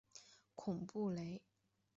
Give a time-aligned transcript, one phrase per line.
[0.55, 1.43] 孔布雷。